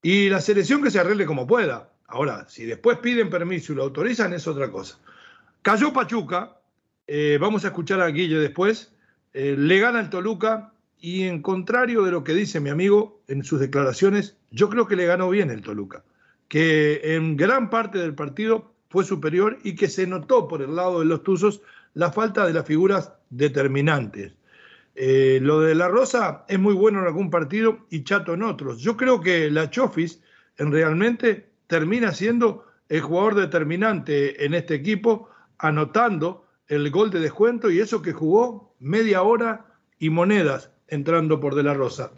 [0.01, 1.91] Y la selección que se arregle como pueda.
[2.07, 4.99] Ahora, si después piden permiso y lo autorizan, es otra cosa.
[5.61, 6.59] Cayó Pachuca,
[7.07, 8.93] eh, vamos a escuchar a Guille después,
[9.33, 13.43] eh, le gana el Toluca, y en contrario de lo que dice mi amigo en
[13.43, 16.03] sus declaraciones, yo creo que le ganó bien el Toluca,
[16.47, 20.99] que en gran parte del partido fue superior y que se notó por el lado
[20.99, 21.61] de los Tuzos
[21.93, 24.33] la falta de las figuras determinantes.
[24.95, 28.79] Eh, lo de La Rosa es muy bueno en algún partido y chato en otros.
[28.79, 30.21] Yo creo que la Chofis
[30.57, 37.69] en realmente termina siendo el jugador determinante en este equipo, anotando el gol de descuento
[37.69, 39.65] y eso que jugó media hora
[39.99, 42.13] y monedas entrando por De la Rosa.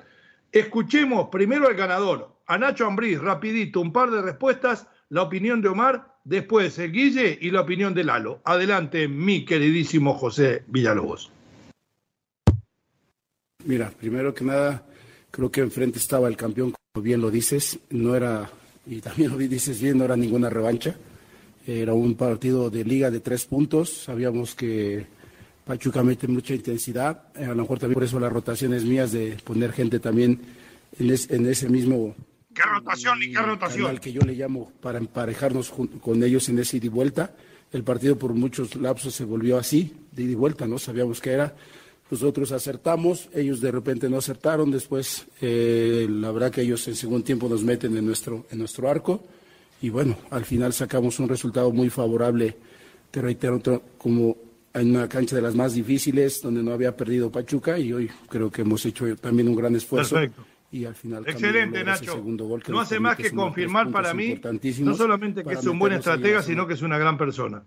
[0.57, 5.69] Escuchemos primero al ganador, a Nacho Ambriz, rapidito, un par de respuestas, la opinión de
[5.69, 8.41] Omar, después el Guille y la opinión de Lalo.
[8.43, 11.31] Adelante, mi queridísimo José Villalobos.
[13.65, 14.83] Mira, primero que nada,
[15.29, 18.49] creo que enfrente estaba el campeón, como bien lo dices, no era,
[18.87, 20.95] y también lo dices bien, no era ninguna revancha,
[21.67, 25.05] era un partido de liga de tres puntos, sabíamos que
[25.67, 29.73] Pachuca mete mucha intensidad, a lo mejor también por eso las rotaciones mías de poner
[29.73, 30.39] gente también
[30.97, 32.15] en, ese mismo...
[32.53, 33.87] ¿Qué rotación y qué rotación?
[33.87, 37.35] Al que yo le llamo para emparejarnos con ellos en ese ida y vuelta.
[37.71, 40.79] El partido por muchos lapsos se volvió así, de ida y vuelta, ¿no?
[40.79, 41.53] Sabíamos que era
[42.09, 47.25] nosotros acertamos, ellos de repente no acertaron, después eh, la verdad que ellos en segundo
[47.25, 49.25] tiempo nos meten en nuestro, en nuestro arco
[49.81, 52.55] y bueno, al final sacamos un resultado muy favorable,
[53.11, 53.61] te reitero,
[53.97, 54.37] como
[54.81, 58.51] en una cancha de las más difíciles, donde no había perdido Pachuca y hoy creo
[58.51, 60.15] que hemos hecho también un gran esfuerzo.
[60.15, 60.45] Perfecto.
[60.69, 62.21] Y al final Excelente, Nacho.
[62.67, 64.39] no hace más que confirmar para mí,
[64.79, 67.63] no solamente que es un buen estratega, sino que es una gran persona.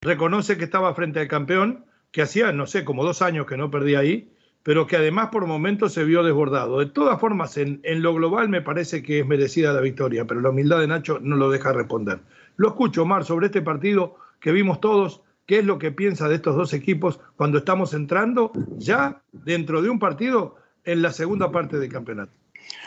[0.00, 3.72] Reconoce que estaba frente al campeón que hacía, no sé, como dos años que no
[3.72, 4.30] perdía ahí,
[4.62, 6.78] pero que además por momentos se vio desbordado.
[6.78, 10.50] De todas formas, en, lo global me parece que es merecida la victoria, pero la
[10.50, 12.20] humildad de Nacho no lo deja responder.
[12.56, 16.36] Lo escucho, Omar, sobre este partido que vimos todos, qué es lo que piensa de
[16.36, 21.78] estos dos equipos cuando estamos entrando ya dentro de un partido en la segunda parte
[21.78, 22.32] del campeonato.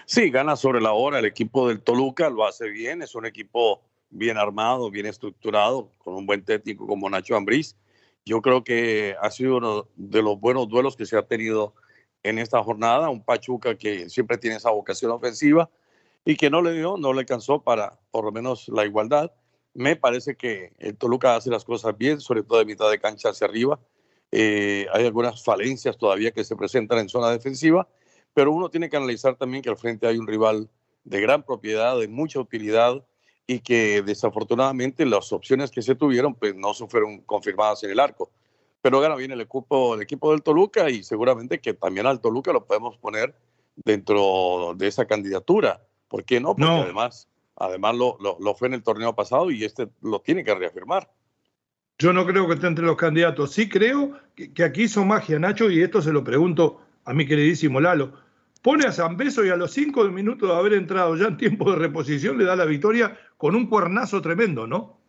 [0.06, 3.82] Sí, gana sobre la hora el equipo del Toluca, lo hace bien, es un equipo
[4.10, 7.76] bien armado, bien estructurado, con un buen técnico como Nacho Ambriz
[8.28, 11.74] yo creo que ha sido uno de los buenos duelos que se ha tenido
[12.24, 13.10] en esta jornada.
[13.10, 15.70] Un Pachuca que siempre tiene esa vocación ofensiva
[16.26, 19.32] y que no le dio, no le alcanzó para por lo menos la igualdad.
[19.78, 23.30] Me parece que el Toluca hace las cosas bien, sobre todo de mitad de cancha
[23.30, 23.80] hacia arriba.
[24.32, 27.88] Eh, hay algunas falencias todavía que se presentan en zona defensiva,
[28.34, 30.68] pero uno tiene que analizar también que al frente hay un rival
[31.04, 33.06] de gran propiedad, de mucha utilidad,
[33.46, 38.00] y que desafortunadamente las opciones que se tuvieron pues no se fueron confirmadas en el
[38.00, 38.32] arco.
[38.82, 42.52] Pero gana bien el equipo, el equipo del Toluca y seguramente que también al Toluca
[42.52, 43.36] lo podemos poner
[43.76, 45.84] dentro de esa candidatura.
[46.08, 46.56] ¿Por qué no?
[46.56, 50.56] Porque además, además lo, lo, fue en el torneo pasado y este lo tiene que
[50.56, 51.12] reafirmar.
[52.00, 53.52] Yo no creo que esté entre los candidatos.
[53.52, 57.26] Sí creo que, que aquí hizo magia, Nacho, y esto se lo pregunto a mi
[57.26, 58.28] queridísimo Lalo
[58.68, 61.72] pone a San Beso y a los cinco minutos de haber entrado ya en tiempo
[61.72, 65.00] de reposición le da la victoria con un cuernazo tremendo, ¿no?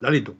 [0.00, 0.34] Lalito.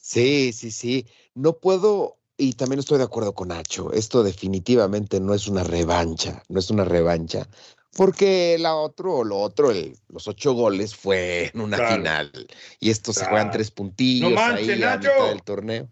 [0.00, 1.06] Sí, sí, sí.
[1.34, 6.42] No puedo, y también estoy de acuerdo con Nacho, esto definitivamente no es una revancha,
[6.48, 7.46] no es una revancha,
[7.96, 9.70] porque la otro, lo otro,
[10.08, 12.30] los ocho goles fue en una final,
[12.80, 15.88] y esto se juegan tres puntillos ahí a mitad del torneo.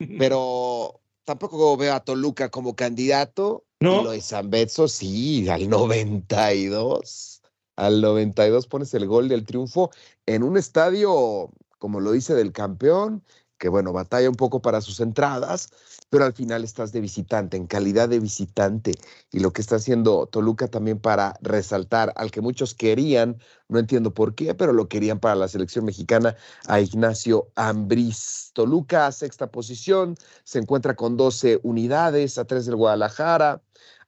[0.18, 4.02] Pero tampoco veo a Toluca como candidato, ¿No?
[4.02, 7.42] lo de San Betso, sí, al 92.
[7.76, 9.90] Al 92 pones el gol del triunfo
[10.26, 13.22] en un estadio, como lo dice, del campeón,
[13.58, 15.70] que bueno, batalla un poco para sus entradas,
[16.14, 18.92] pero al final estás de visitante, en calidad de visitante.
[19.32, 24.14] Y lo que está haciendo Toluca también para resaltar al que muchos querían, no entiendo
[24.14, 26.36] por qué, pero lo querían para la selección mexicana,
[26.68, 28.52] a Ignacio Ambriz.
[28.52, 33.60] Toluca, sexta posición, se encuentra con 12 unidades, a tres del Guadalajara,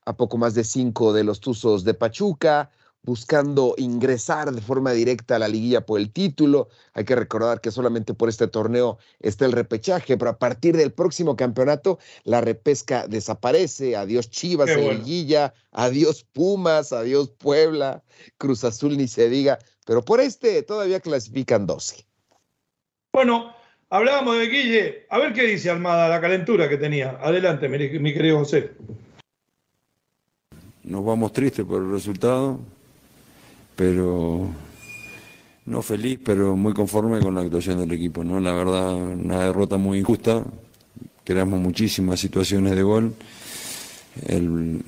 [0.04, 2.70] a poco más de cinco de los Tuzos de Pachuca,
[3.06, 6.68] buscando ingresar de forma directa a la liguilla por el título.
[6.92, 10.92] Hay que recordar que solamente por este torneo está el repechaje, pero a partir del
[10.92, 13.96] próximo campeonato la repesca desaparece.
[13.96, 18.02] Adiós Chivas en liguilla, adiós Pumas, adiós Puebla,
[18.36, 22.04] Cruz Azul ni se diga, pero por este todavía clasifican 12.
[23.12, 23.54] Bueno,
[23.88, 25.06] hablábamos de Guille.
[25.10, 27.18] A ver qué dice Almada, la calentura que tenía.
[27.22, 28.72] Adelante, mi querido José.
[30.82, 32.60] Nos vamos tristes por el resultado
[33.76, 34.48] pero
[35.66, 38.24] no feliz, pero muy conforme con la actuación del equipo.
[38.24, 38.40] ¿no?
[38.40, 40.42] La verdad, una derrota muy injusta,
[41.24, 43.14] creamos muchísimas situaciones de gol.
[44.26, 44.82] El,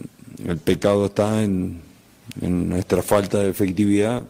[0.64, 1.82] pecado está en,
[2.40, 4.22] nuestra falta de efectividad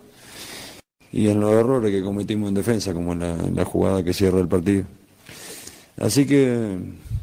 [1.13, 4.49] y en los errores que cometimos en defensa, como la, la jugada que cierra el
[4.49, 4.85] partido.
[5.99, 6.79] Así que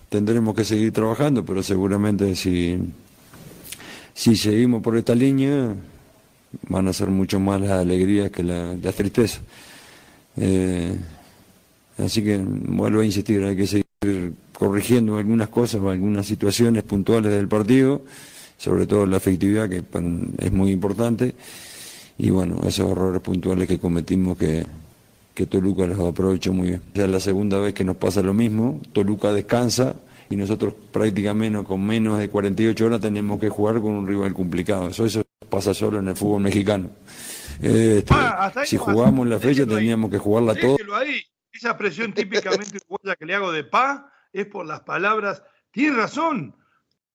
[0.09, 2.77] tendremos que seguir trabajando, pero seguramente si,
[4.13, 5.75] si seguimos por esta línea,
[6.67, 9.39] van a ser mucho más las alegrías que la, tristeza.
[10.37, 10.95] Eh,
[11.97, 17.31] así que vuelvo a insistir, hay que seguir corrigiendo algunas cosas o algunas situaciones puntuales
[17.31, 18.01] del partido,
[18.57, 19.83] sobre todo la efectividad, que
[20.39, 21.35] es muy importante,
[22.17, 24.65] y bueno, esos errores puntuales que cometimos que,
[25.33, 26.81] que Toluca los aprovechó muy bien.
[26.93, 29.95] Ya es la segunda vez que nos pasa lo mismo, Toluca descansa
[30.29, 34.87] y nosotros prácticamente con menos de 48 horas tenemos que jugar con un rival complicado.
[34.87, 35.24] Eso, eso
[35.55, 36.89] pasa solo en el fútbol mexicano.
[37.61, 40.75] Este, ah, si jugamos la fecha teníamos que jugarla todo.
[41.49, 45.41] Esa presión típicamente uruguaya que le hago de pa es por las palabras.
[45.71, 46.57] Tiene razón.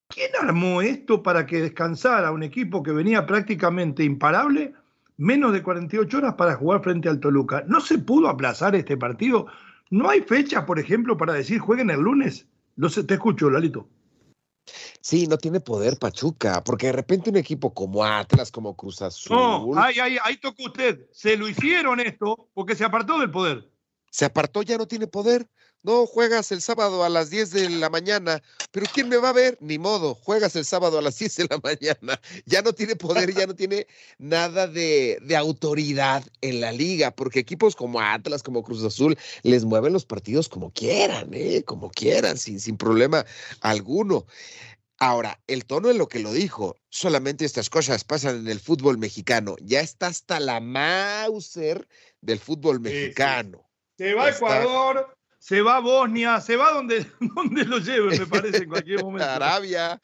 [0.09, 4.73] ¿Quién armó esto para que descansara un equipo que venía prácticamente imparable
[5.19, 7.65] menos de 48 horas para jugar frente al Toluca?
[7.69, 9.49] ¿No se pudo aplazar este partido?
[9.91, 12.49] ¿No hay fecha, por ejemplo, para decir jueguen el lunes?
[12.77, 13.87] No sé, te escucho, Lalito.
[15.01, 19.37] Sí, no tiene poder Pachuca, porque de repente un equipo como Atlas, como Cruz Azul.
[19.37, 21.09] No, ahí, ahí, ahí tocó usted.
[21.13, 23.71] Se lo hicieron esto porque se apartó del poder.
[24.11, 25.49] Se apartó, ya no tiene poder.
[25.83, 29.33] No, juegas el sábado a las 10 de la mañana, pero ¿quién me va a
[29.33, 29.57] ver?
[29.61, 32.21] Ni modo, juegas el sábado a las 10 de la mañana.
[32.45, 33.87] Ya no tiene poder, ya no tiene
[34.19, 39.65] nada de, de, autoridad en la liga, porque equipos como Atlas, como Cruz Azul, les
[39.65, 41.63] mueven los partidos como quieran, ¿eh?
[41.65, 43.25] como quieran, sin, sin problema
[43.63, 44.27] alguno.
[44.99, 48.99] Ahora, el tono en lo que lo dijo, solamente estas cosas pasan en el fútbol
[48.99, 49.57] mexicano.
[49.63, 51.89] Ya está hasta la Mauser
[52.21, 53.67] del fútbol mexicano.
[53.97, 58.27] Se va a Ecuador, se va a Bosnia, se va donde, donde lo lleve, me
[58.27, 59.29] parece, en cualquier momento.
[59.31, 60.01] Arabia.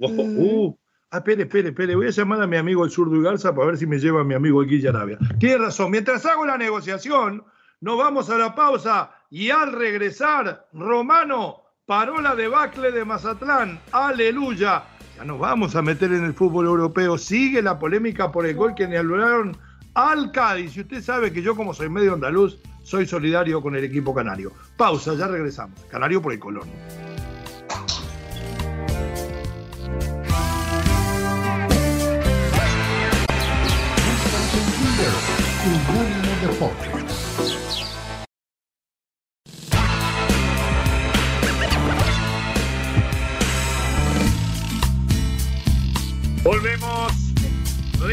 [0.00, 0.76] uh,
[1.10, 1.94] ah, espere, espere, espere.
[1.94, 4.20] Voy a llamar a mi amigo el zurdo y Garza para ver si me lleva
[4.22, 5.16] a mi amigo el Guilla Arabia.
[5.38, 5.92] Tiene razón.
[5.92, 7.44] Mientras hago la negociación,
[7.80, 13.78] nos vamos a la pausa y al regresar, Romano paró la debacle de Mazatlán.
[13.92, 14.82] Aleluya.
[15.16, 17.16] Ya nos vamos a meter en el fútbol europeo.
[17.16, 19.56] Sigue la polémica por el gol que anularon
[19.96, 20.76] al Cádiz.
[20.76, 24.52] Y usted sabe que yo, como soy medio andaluz, soy solidario con el equipo canario.
[24.76, 25.80] Pausa, ya regresamos.
[25.90, 26.68] Canario por el Colón.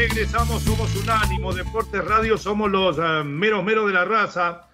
[0.08, 4.68] Regresamos, somos Unánimo, Deportes Radio, somos los meros meros de la raza.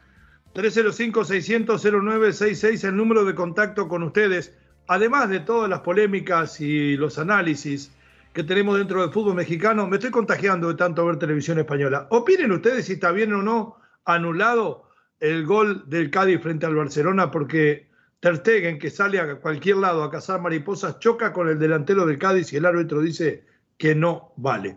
[0.54, 4.52] 305-600-0966, el número de contacto con ustedes,
[4.88, 7.92] además de todas las polémicas y los análisis
[8.32, 12.08] que tenemos dentro del fútbol mexicano, me estoy contagiando de tanto ver televisión española.
[12.10, 14.90] Opinen ustedes si está bien o no anulado
[15.20, 17.88] el gol del Cádiz frente al Barcelona, porque
[18.18, 22.18] Ter Stegen, que sale a cualquier lado a cazar mariposas, choca con el delantero del
[22.18, 23.44] Cádiz y el árbitro dice
[23.78, 24.74] que no vale.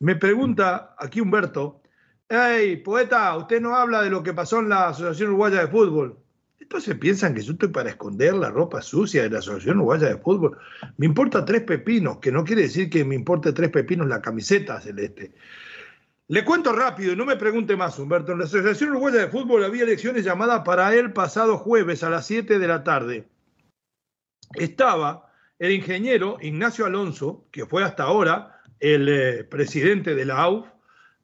[0.00, 1.82] Me pregunta aquí Humberto,
[2.28, 6.18] hey, poeta, usted no habla de lo que pasó en la Asociación Uruguaya de Fútbol.
[6.58, 10.18] Entonces piensan que yo estoy para esconder la ropa sucia de la Asociación Uruguaya de
[10.18, 10.58] Fútbol.
[10.96, 14.80] Me importa tres pepinos, que no quiere decir que me importe tres pepinos la camiseta
[14.80, 15.34] celeste.
[16.28, 18.32] Le cuento rápido y no me pregunte más, Humberto.
[18.32, 22.26] En la Asociación Uruguaya de Fútbol había elecciones llamadas para el pasado jueves a las
[22.26, 23.28] 7 de la tarde.
[24.54, 28.53] Estaba el ingeniero Ignacio Alonso, que fue hasta ahora
[28.84, 30.66] el eh, presidente de la AUF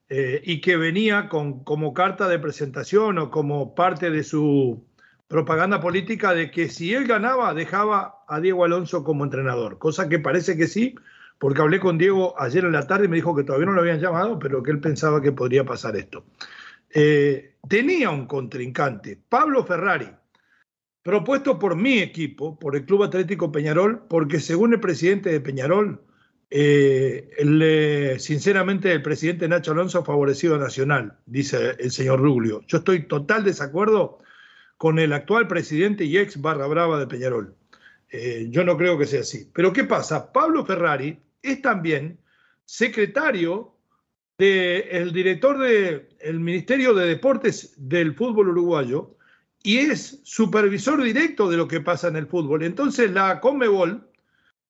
[0.09, 4.83] eh, y que venía con, como carta de presentación o como parte de su
[5.29, 10.19] propaganda política de que si él ganaba dejaba a Diego Alonso como entrenador, cosa que
[10.19, 10.95] parece que sí,
[11.39, 13.83] porque hablé con Diego ayer en la tarde y me dijo que todavía no lo
[13.83, 16.25] habían llamado, pero que él pensaba que podría pasar esto.
[16.95, 20.09] Eh, tenía un contrincante, Pablo Ferrari,
[21.03, 26.01] propuesto por mi equipo, por el Club Atlético Peñarol, porque según el presidente de Peñarol,
[26.51, 32.63] eh, sinceramente el presidente Nacho Alonso ha favorecido a Nacional, dice el señor Ruglio.
[32.67, 34.19] Yo estoy total desacuerdo
[34.77, 37.55] con el actual presidente y ex barra brava de Peñarol.
[38.11, 39.49] Eh, yo no creo que sea así.
[39.55, 40.33] Pero ¿qué pasa?
[40.33, 42.19] Pablo Ferrari es también
[42.65, 43.75] secretario
[44.39, 49.17] del director del Ministerio de Deportes del fútbol uruguayo
[49.63, 52.63] y es supervisor directo de lo que pasa en el fútbol.
[52.63, 54.09] Entonces la Conmebol,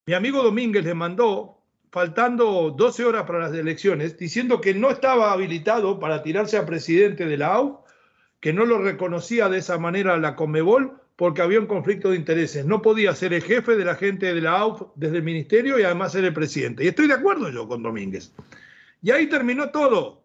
[0.06, 1.59] mi amigo Domínguez le mandó,
[1.90, 7.26] faltando 12 horas para las elecciones, diciendo que no estaba habilitado para tirarse a presidente
[7.26, 7.80] de la AU,
[8.40, 12.64] que no lo reconocía de esa manera la Conmebol porque había un conflicto de intereses.
[12.64, 15.82] No podía ser el jefe de la gente de la AUF desde el ministerio y
[15.82, 16.82] además ser el presidente.
[16.82, 18.32] Y estoy de acuerdo yo con Domínguez.
[19.02, 20.24] Y ahí terminó todo.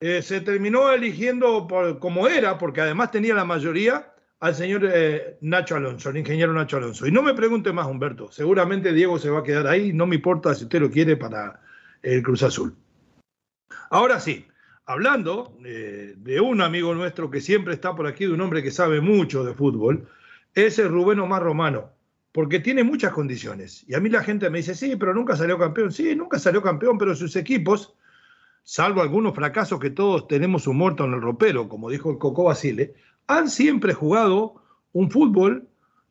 [0.00, 1.68] Eh, se terminó eligiendo
[2.00, 6.78] como era, porque además tenía la mayoría, al señor eh, Nacho Alonso, el ingeniero Nacho
[6.78, 7.06] Alonso.
[7.06, 8.32] Y no me pregunte más, Humberto.
[8.32, 9.92] Seguramente Diego se va a quedar ahí.
[9.92, 11.60] No me importa si usted lo quiere para
[12.02, 12.74] el Cruz Azul.
[13.90, 14.46] Ahora sí,
[14.86, 18.70] hablando eh, de un amigo nuestro que siempre está por aquí, de un hombre que
[18.70, 20.08] sabe mucho de fútbol,
[20.54, 21.90] es el Rubén Omar Romano,
[22.32, 23.84] porque tiene muchas condiciones.
[23.88, 25.92] Y a mí la gente me dice, sí, pero nunca salió campeón.
[25.92, 27.94] Sí, nunca salió campeón, pero sus equipos
[28.62, 32.44] salvo algunos fracasos que todos tenemos un muerto en el ropero, como dijo el Coco
[32.44, 32.94] Basile,
[33.38, 34.62] han siempre jugado
[34.92, 35.68] un fútbol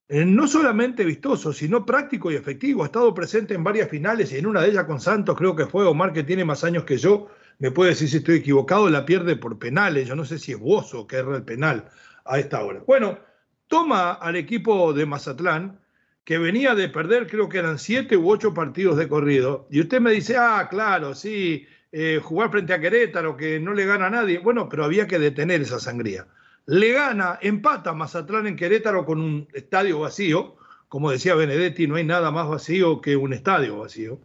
[0.07, 2.84] eh, no solamente vistoso, sino práctico y efectivo.
[2.84, 5.67] Ha estado presente en varias finales y en una de ellas con Santos, creo que
[5.67, 7.28] fue Omar, que tiene más años que yo,
[7.59, 10.07] me puede decir si estoy equivocado, la pierde por penales.
[10.07, 11.89] Yo no sé si es Bozo que erra el penal
[12.26, 12.82] a esta hora.
[12.88, 13.20] Bueno,
[13.67, 15.80] toma al equipo de Mazatlán,
[16.24, 19.99] que venía de perder, creo que eran siete u ocho partidos de corrido, y usted
[19.99, 24.09] me dice, ah, claro, sí, eh, jugar frente a Querétaro, que no le gana a
[24.09, 24.39] nadie.
[24.39, 26.28] Bueno, pero había que detener esa sangría.
[26.72, 30.55] Le gana, empata Mazatlán en Querétaro con un estadio vacío.
[30.88, 34.20] Como decía Benedetti, no hay nada más vacío que un estadio vacío.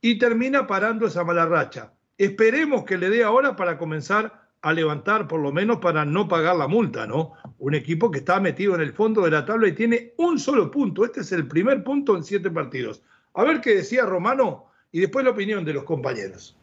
[0.00, 1.92] Y termina parando esa mala racha.
[2.16, 6.56] Esperemos que le dé ahora para comenzar a levantar, por lo menos para no pagar
[6.56, 7.34] la multa, ¿no?
[7.58, 10.70] Un equipo que está metido en el fondo de la tabla y tiene un solo
[10.70, 11.04] punto.
[11.04, 13.02] Este es el primer punto en siete partidos.
[13.34, 16.56] A ver qué decía Romano y después la opinión de los compañeros.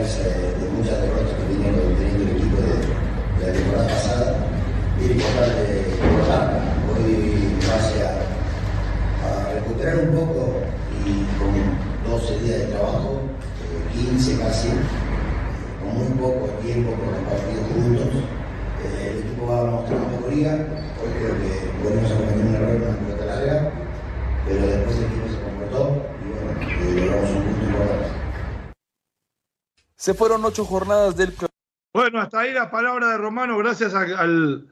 [0.00, 4.36] Inercia de, muchas derrotas que vinieron teniendo el equipo de, la temporada pasada
[4.98, 6.60] y es importante cortarla.
[6.88, 10.56] Hoy, base a recuperar un poco
[11.04, 11.52] y con
[12.10, 13.20] 12 días de trabajo,
[13.92, 14.68] 15 eh, casi,
[15.80, 18.24] con muy poco tiempo con los partidos juntos,
[18.84, 20.52] eh, el equipo va a mostrar una mejoría.
[21.00, 21.52] Hoy creo que
[21.84, 23.70] volvemos a cometer un error en la pelota larga,
[24.46, 28.20] pero después el equipo se comportó y bueno, eh, logramos un punto importante.
[30.00, 31.34] Se fueron ocho jornadas del
[31.92, 34.66] Bueno, hasta ahí la palabra de Romano, gracias al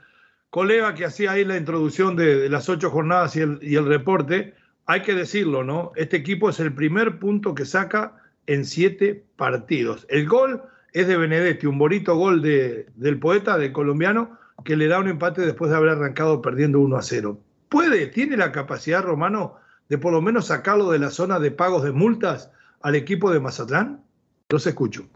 [0.48, 4.54] colega que hacía ahí la introducción de, las ocho jornadas y el, reporte
[4.86, 5.92] hay que decirlo, ¿no?
[5.96, 8.16] Este equipo es el primer punto que saca
[8.46, 10.06] en siete partidos.
[10.08, 10.62] El gol
[10.94, 15.08] es de Benedetti, un bonito gol de, del poeta, del colombiano, que le da un
[15.08, 17.38] empate después de haber arrancado perdiendo 1 a 0.
[17.68, 19.56] ¿Puede, tiene la capacidad, Romano,
[19.90, 22.50] de por lo menos sacarlo de la zona de pagos de multas
[22.80, 24.02] al equipo de Mazatlán?
[24.48, 25.06] Los escucho.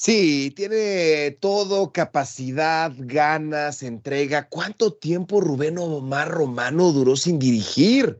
[0.00, 4.48] Sí, tiene todo, capacidad, ganas, entrega.
[4.48, 8.16] ¿Cuánto tiempo Rubén Omar Romano duró sin dirigir?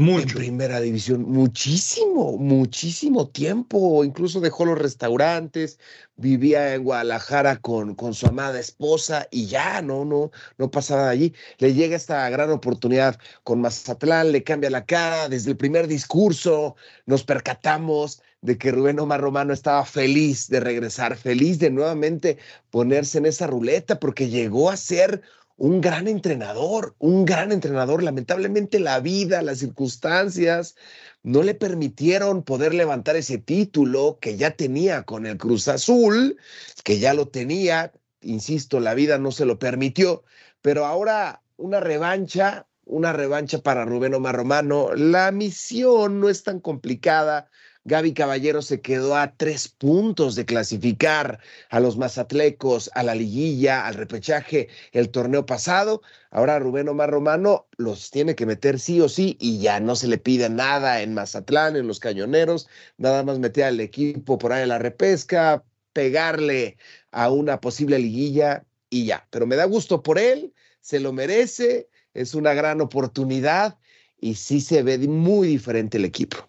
[0.00, 4.04] En primera división, muchísimo, muchísimo tiempo.
[4.04, 5.80] Incluso dejó los restaurantes,
[6.14, 11.10] vivía en Guadalajara con, con su amada esposa y ya, no, no, no pasaba de
[11.10, 11.34] allí.
[11.58, 15.28] Le llega esta gran oportunidad con Mazatlán, le cambia la cara.
[15.28, 16.76] Desde el primer discurso
[17.06, 22.38] nos percatamos de que Rubén Omar Romano estaba feliz de regresar, feliz de nuevamente
[22.70, 25.22] ponerse en esa ruleta, porque llegó a ser
[25.58, 28.02] un gran entrenador, un gran entrenador.
[28.02, 30.76] Lamentablemente la vida, las circunstancias
[31.24, 36.38] no le permitieron poder levantar ese título que ya tenía con el Cruz Azul,
[36.84, 40.22] que ya lo tenía, insisto, la vida no se lo permitió,
[40.62, 44.94] pero ahora una revancha, una revancha para Rubén Omar Romano.
[44.94, 47.50] La misión no es tan complicada
[47.88, 53.86] Gaby Caballero se quedó a tres puntos de clasificar a los mazatlecos, a la liguilla,
[53.86, 56.02] al repechaje el torneo pasado.
[56.30, 60.06] Ahora Rubén Omar Romano los tiene que meter sí o sí y ya no se
[60.06, 62.68] le pide nada en Mazatlán, en los cañoneros,
[62.98, 65.64] nada más meter al equipo por ahí en la repesca,
[65.94, 66.76] pegarle
[67.10, 69.26] a una posible liguilla y ya.
[69.30, 73.78] Pero me da gusto por él, se lo merece, es una gran oportunidad
[74.20, 76.48] y sí se ve muy diferente el equipo.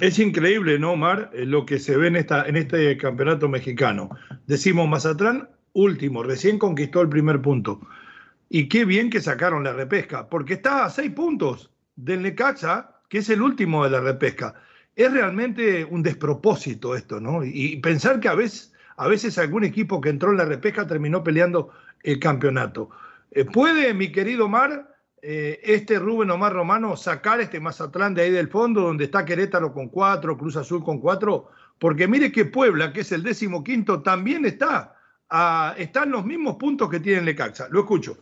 [0.00, 1.30] Es increíble, ¿no, Omar?
[1.32, 4.10] Eh, lo que se ve en, esta, en este campeonato mexicano.
[4.46, 7.80] Decimos Mazatlán, último, recién conquistó el primer punto.
[8.48, 13.18] Y qué bien que sacaron la repesca, porque está a seis puntos del Necaxa, que
[13.18, 14.54] es el último de la repesca.
[14.96, 17.44] Es realmente un despropósito esto, ¿no?
[17.44, 21.22] Y, pensar que a veces, a veces algún equipo que entró en la repesca terminó
[21.22, 21.70] peleando
[22.02, 22.90] el campeonato.
[23.30, 24.91] Eh, ¿Puede, mi querido Omar,
[25.24, 29.72] eh, este Rubén Omar Romano sacar este Mazatlán de ahí del fondo, donde está Querétaro
[29.72, 31.48] con cuatro, Cruz Azul con cuatro,
[31.78, 34.96] porque mire que Puebla, que es el décimo quinto, también está,
[35.30, 37.68] a, está en los mismos puntos que tiene Lecaxa.
[37.70, 38.18] Lo escucho.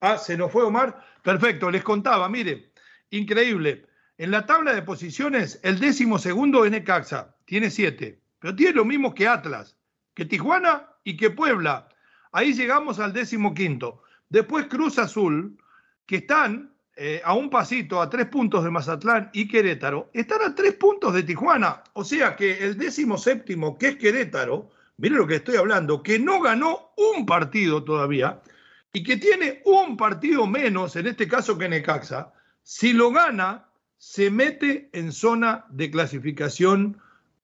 [0.00, 1.04] Ah, se nos fue Omar.
[1.22, 2.72] Perfecto, les contaba, mire,
[3.10, 3.86] increíble.
[4.16, 8.84] En la tabla de posiciones, el décimo segundo es Necaxa, tiene siete, pero tiene lo
[8.86, 9.76] mismo que Atlas,
[10.14, 11.88] que Tijuana y que Puebla.
[12.32, 14.02] Ahí llegamos al décimo quinto.
[14.30, 15.58] Después Cruz Azul,
[16.06, 20.54] que están eh, a un pasito, a tres puntos de Mazatlán y Querétaro, están a
[20.54, 21.82] tres puntos de Tijuana.
[21.92, 26.18] O sea que el décimo séptimo, que es Querétaro, mire lo que estoy hablando, que
[26.18, 28.40] no ganó un partido todavía
[28.94, 33.68] y que tiene un partido menos, en este caso que Necaxa, si lo gana,
[33.98, 36.98] se mete en zona de clasificación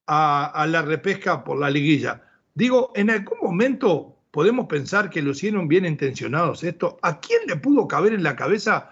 [0.07, 2.22] a, a la repesca por la liguilla.
[2.55, 6.97] Digo, en algún momento podemos pensar que lo hicieron bien intencionados esto.
[7.03, 8.91] ¿A quién le pudo caber en la cabeza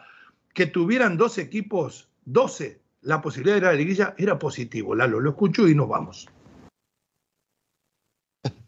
[0.52, 4.96] que tuvieran dos equipos, 12, la posibilidad de la liguilla era positivo.
[4.96, 6.28] Lalo, lo escucho y nos vamos.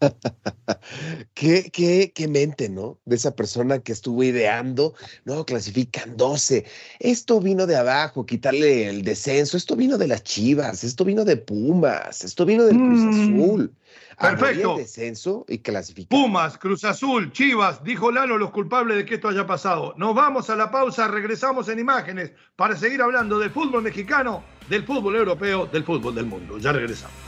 [1.35, 2.99] ¿Qué, qué, qué mente, ¿no?
[3.05, 6.65] De esa persona que estuvo ideando, no, clasifican 12.
[7.01, 9.57] Esto vino de abajo, quitarle el descenso.
[9.57, 13.75] Esto vino de las Chivas, esto vino de Pumas, esto vino del Cruz mm, Azul.
[14.21, 14.77] Perfecto.
[14.77, 16.09] descenso y clasificar.
[16.09, 19.95] Pumas, Cruz Azul, Chivas, dijo Lalo, los culpables de que esto haya pasado.
[19.97, 24.85] Nos vamos a la pausa, regresamos en imágenes para seguir hablando del fútbol mexicano, del
[24.85, 26.59] fútbol europeo, del fútbol del mundo.
[26.59, 27.28] Ya regresamos.